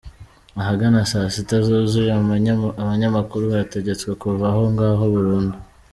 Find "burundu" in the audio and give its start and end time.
5.13-5.55